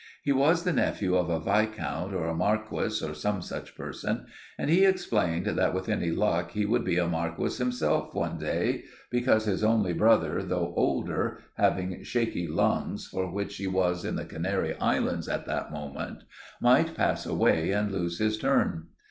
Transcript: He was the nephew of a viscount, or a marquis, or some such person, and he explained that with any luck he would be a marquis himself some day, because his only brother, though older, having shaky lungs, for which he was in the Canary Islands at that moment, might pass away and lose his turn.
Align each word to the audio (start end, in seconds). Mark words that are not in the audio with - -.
He 0.23 0.31
was 0.31 0.63
the 0.63 0.73
nephew 0.73 1.15
of 1.15 1.29
a 1.29 1.39
viscount, 1.39 2.11
or 2.15 2.25
a 2.25 2.33
marquis, 2.33 3.05
or 3.07 3.13
some 3.13 3.39
such 3.43 3.75
person, 3.77 4.25
and 4.57 4.67
he 4.67 4.83
explained 4.83 5.45
that 5.45 5.75
with 5.75 5.87
any 5.89 6.09
luck 6.09 6.53
he 6.53 6.65
would 6.65 6.83
be 6.83 6.97
a 6.97 7.07
marquis 7.07 7.57
himself 7.59 8.11
some 8.11 8.39
day, 8.39 8.85
because 9.11 9.45
his 9.45 9.63
only 9.63 9.93
brother, 9.93 10.41
though 10.41 10.73
older, 10.75 11.41
having 11.53 12.01
shaky 12.01 12.47
lungs, 12.47 13.05
for 13.05 13.31
which 13.31 13.57
he 13.57 13.67
was 13.67 14.03
in 14.03 14.15
the 14.15 14.25
Canary 14.25 14.73
Islands 14.79 15.29
at 15.29 15.45
that 15.45 15.71
moment, 15.71 16.23
might 16.59 16.95
pass 16.95 17.27
away 17.27 17.69
and 17.71 17.91
lose 17.91 18.17
his 18.17 18.39
turn. 18.39 18.87